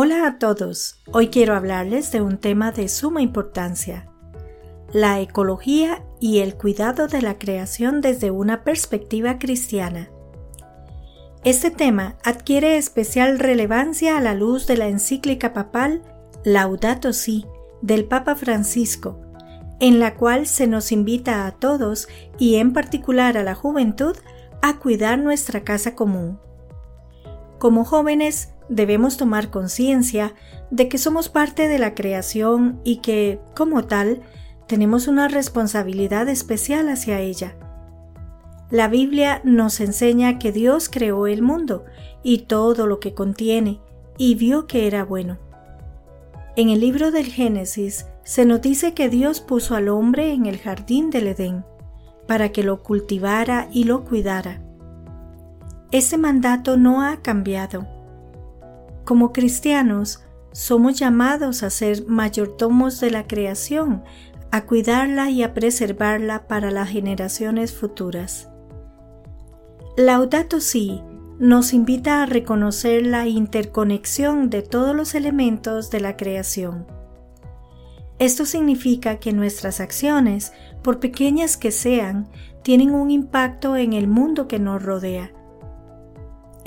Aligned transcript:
Hola 0.00 0.28
a 0.28 0.38
todos, 0.38 1.02
hoy 1.10 1.26
quiero 1.26 1.56
hablarles 1.56 2.12
de 2.12 2.20
un 2.20 2.38
tema 2.38 2.70
de 2.70 2.88
suma 2.88 3.20
importancia, 3.20 4.08
la 4.92 5.18
ecología 5.18 6.04
y 6.20 6.38
el 6.38 6.54
cuidado 6.54 7.08
de 7.08 7.20
la 7.20 7.36
creación 7.36 8.00
desde 8.00 8.30
una 8.30 8.62
perspectiva 8.62 9.40
cristiana. 9.40 10.08
Este 11.42 11.72
tema 11.72 12.16
adquiere 12.22 12.76
especial 12.76 13.40
relevancia 13.40 14.16
a 14.16 14.20
la 14.20 14.34
luz 14.34 14.68
de 14.68 14.76
la 14.76 14.86
encíclica 14.86 15.52
papal 15.52 16.02
Laudato 16.44 17.12
Si 17.12 17.44
del 17.82 18.04
Papa 18.04 18.36
Francisco, 18.36 19.20
en 19.80 19.98
la 19.98 20.14
cual 20.14 20.46
se 20.46 20.68
nos 20.68 20.92
invita 20.92 21.44
a 21.44 21.50
todos 21.50 22.06
y 22.38 22.54
en 22.54 22.72
particular 22.72 23.36
a 23.36 23.42
la 23.42 23.56
juventud 23.56 24.16
a 24.62 24.78
cuidar 24.78 25.18
nuestra 25.18 25.64
casa 25.64 25.96
común. 25.96 26.38
Como 27.58 27.84
jóvenes 27.84 28.50
debemos 28.68 29.16
tomar 29.16 29.50
conciencia 29.50 30.34
de 30.70 30.88
que 30.88 30.98
somos 30.98 31.28
parte 31.28 31.68
de 31.68 31.78
la 31.78 31.94
creación 31.94 32.80
y 32.84 32.96
que, 32.96 33.40
como 33.54 33.84
tal, 33.84 34.20
tenemos 34.66 35.08
una 35.08 35.28
responsabilidad 35.28 36.28
especial 36.28 36.88
hacia 36.88 37.20
ella. 37.20 37.56
La 38.70 38.88
Biblia 38.88 39.40
nos 39.44 39.80
enseña 39.80 40.38
que 40.38 40.52
Dios 40.52 40.90
creó 40.90 41.26
el 41.26 41.40
mundo 41.40 41.86
y 42.22 42.40
todo 42.40 42.86
lo 42.86 43.00
que 43.00 43.14
contiene 43.14 43.80
y 44.18 44.34
vio 44.34 44.66
que 44.66 44.86
era 44.86 45.04
bueno. 45.04 45.38
En 46.54 46.68
el 46.68 46.80
libro 46.80 47.10
del 47.10 47.26
Génesis 47.26 48.06
se 48.24 48.44
nos 48.44 48.60
dice 48.60 48.92
que 48.92 49.08
Dios 49.08 49.40
puso 49.40 49.74
al 49.74 49.88
hombre 49.88 50.32
en 50.32 50.44
el 50.44 50.58
jardín 50.58 51.08
del 51.08 51.28
Edén 51.28 51.64
para 52.26 52.50
que 52.50 52.62
lo 52.62 52.82
cultivara 52.82 53.68
y 53.72 53.84
lo 53.84 54.04
cuidara. 54.04 54.60
Ese 55.90 56.18
mandato 56.18 56.76
no 56.76 57.02
ha 57.02 57.22
cambiado. 57.22 57.97
Como 59.08 59.32
cristianos, 59.32 60.22
somos 60.52 60.98
llamados 60.98 61.62
a 61.62 61.70
ser 61.70 62.06
mayordomos 62.08 63.00
de 63.00 63.10
la 63.10 63.26
creación, 63.26 64.04
a 64.50 64.66
cuidarla 64.66 65.30
y 65.30 65.42
a 65.42 65.54
preservarla 65.54 66.46
para 66.46 66.70
las 66.70 66.90
generaciones 66.90 67.72
futuras. 67.72 68.50
Laudato 69.96 70.60
Si 70.60 71.00
nos 71.38 71.72
invita 71.72 72.22
a 72.22 72.26
reconocer 72.26 73.06
la 73.06 73.26
interconexión 73.26 74.50
de 74.50 74.60
todos 74.60 74.94
los 74.94 75.14
elementos 75.14 75.90
de 75.90 76.00
la 76.00 76.18
creación. 76.18 76.86
Esto 78.18 78.44
significa 78.44 79.16
que 79.16 79.32
nuestras 79.32 79.80
acciones, 79.80 80.52
por 80.82 81.00
pequeñas 81.00 81.56
que 81.56 81.70
sean, 81.70 82.28
tienen 82.62 82.90
un 82.90 83.10
impacto 83.10 83.74
en 83.74 83.94
el 83.94 84.06
mundo 84.06 84.48
que 84.48 84.58
nos 84.58 84.82
rodea. 84.82 85.32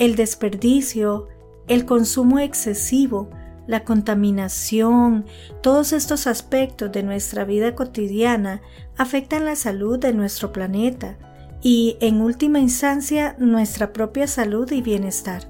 El 0.00 0.16
desperdicio, 0.16 1.28
el 1.68 1.84
consumo 1.84 2.38
excesivo, 2.38 3.30
la 3.66 3.84
contaminación, 3.84 5.24
todos 5.62 5.92
estos 5.92 6.26
aspectos 6.26 6.90
de 6.90 7.02
nuestra 7.02 7.44
vida 7.44 7.74
cotidiana 7.74 8.60
afectan 8.96 9.44
la 9.44 9.56
salud 9.56 9.98
de 9.98 10.12
nuestro 10.12 10.52
planeta 10.52 11.16
y, 11.62 11.96
en 12.00 12.20
última 12.20 12.58
instancia, 12.58 13.36
nuestra 13.38 13.92
propia 13.92 14.26
salud 14.26 14.70
y 14.72 14.82
bienestar. 14.82 15.44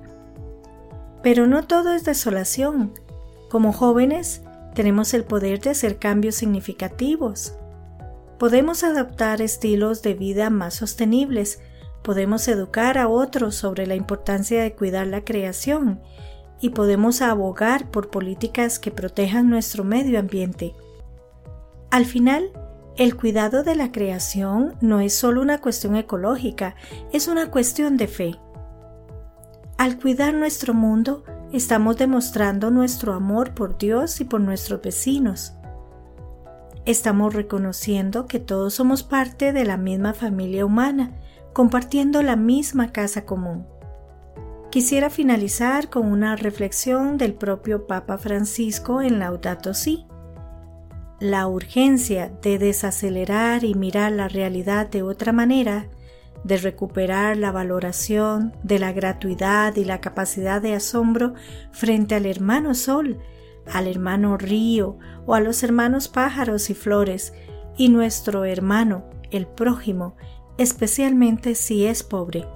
Pero 1.23 1.47
no 1.47 1.65
todo 1.65 1.95
es 1.95 2.05
desolación. 2.05 2.93
Como 3.49 3.73
jóvenes, 3.73 4.43
tenemos 4.75 5.15
el 5.15 5.25
poder 5.25 5.61
de 5.61 5.71
hacer 5.71 5.99
cambios 5.99 6.35
significativos. 6.35 7.55
Podemos 8.39 8.83
adoptar 8.83 9.41
estilos 9.41 10.03
de 10.03 10.15
vida 10.15 10.51
más 10.51 10.75
sostenibles, 10.75 11.61
podemos 12.03 12.47
educar 12.49 12.99
a 12.99 13.09
otros 13.09 13.55
sobre 13.55 13.87
la 13.87 13.95
importancia 13.95 14.63
de 14.63 14.75
cuidar 14.75 15.07
la 15.07 15.25
creación 15.25 16.01
y 16.61 16.71
podemos 16.71 17.23
abogar 17.23 17.91
por 17.91 18.11
políticas 18.11 18.79
que 18.79 18.91
protejan 18.91 19.51
nuestro 19.51 19.85
medio 19.85 20.19
ambiente. 20.19 20.75
Al 21.91 22.07
final, 22.07 22.53
el 22.97 23.17
cuidado 23.17 23.63
de 23.63 23.75
la 23.75 23.91
creación 23.91 24.75
no 24.81 25.01
es 25.01 25.15
solo 25.15 25.41
una 25.41 25.59
cuestión 25.61 25.97
ecológica, 25.97 26.75
es 27.13 27.27
una 27.27 27.51
cuestión 27.51 27.97
de 27.97 28.07
fe. 28.07 28.39
Al 29.79 29.99
cuidar 29.99 30.35
nuestro 30.35 30.75
mundo, 30.75 31.25
estamos 31.53 31.97
demostrando 31.97 32.71
nuestro 32.71 33.15
amor 33.15 33.55
por 33.55 33.79
Dios 33.79 34.21
y 34.21 34.25
por 34.25 34.41
nuestros 34.41 34.81
vecinos. 34.83 35.55
Estamos 36.85 37.35
reconociendo 37.35 38.27
que 38.27 38.41
todos 38.41 38.75
somos 38.75 39.03
parte 39.03 39.53
de 39.53 39.65
la 39.65 39.77
misma 39.77 40.15
familia 40.15 40.67
humana, 40.67 41.13
compartiendo 41.53 42.23
la 42.23 42.37
misma 42.37 42.93
casa 42.93 43.25
común. 43.25 43.67
Quisiera 44.71 45.11
finalizar 45.11 45.91
con 45.91 46.07
una 46.07 46.35
reflexión 46.35 47.19
del 47.19 47.35
propio 47.35 47.87
Papa 47.87 48.17
Francisco 48.17 49.03
en 49.03 49.19
Laudato 49.19 49.75
Si. 49.75 50.07
La 51.21 51.47
urgencia 51.47 52.33
de 52.41 52.59
desacelerar 52.59 53.65
y 53.65 53.75
mirar 53.75 54.13
la 54.13 54.29
realidad 54.29 54.89
de 54.89 55.03
otra 55.03 55.33
manera, 55.33 55.89
de 56.43 56.57
recuperar 56.57 57.37
la 57.37 57.53
valoración 57.53 58.57
de 58.63 58.79
la 58.79 58.93
gratuidad 58.93 59.77
y 59.77 59.85
la 59.85 60.01
capacidad 60.01 60.61
de 60.61 60.75
asombro 60.75 61.35
frente 61.71 62.15
al 62.15 62.27
hermano 62.27 62.75
sol, 62.75 63.19
al 63.73 63.87
hermano 63.87 64.39
río 64.39 64.99
o 65.27 65.35
a 65.35 65.41
los 65.41 65.63
hermanos 65.63 66.09
pájaros 66.09 66.71
y 66.71 66.75
flores, 66.75 67.35
y 67.77 67.91
nuestro 67.91 68.45
hermano, 68.45 69.05
el 69.31 69.47
prójimo, 69.47 70.17
especialmente 70.59 71.55
si 71.55 71.87
es 71.87 72.03
pobre. 72.03 72.47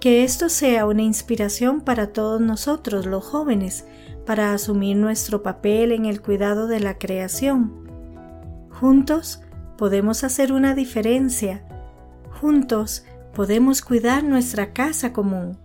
Que 0.00 0.24
esto 0.24 0.48
sea 0.48 0.86
una 0.86 1.02
inspiración 1.02 1.80
para 1.80 2.12
todos 2.12 2.40
nosotros, 2.40 3.06
los 3.06 3.24
jóvenes, 3.24 3.86
para 4.26 4.52
asumir 4.52 4.96
nuestro 4.96 5.42
papel 5.42 5.92
en 5.92 6.04
el 6.04 6.20
cuidado 6.20 6.66
de 6.66 6.80
la 6.80 6.98
creación. 6.98 7.88
Juntos 8.70 9.40
podemos 9.78 10.24
hacer 10.24 10.52
una 10.52 10.74
diferencia. 10.74 11.64
Juntos 12.40 13.04
podemos 13.34 13.82
cuidar 13.82 14.24
nuestra 14.24 14.72
casa 14.72 15.12
común. 15.12 15.63